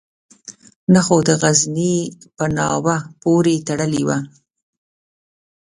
نه 0.93 1.01
خو 1.05 1.17
د 1.27 1.29
غزني 1.41 1.95
په 2.37 2.45
ناوه 2.57 2.97
پورې 3.21 3.55
تړلی 3.67 4.03
وو. 4.07 4.19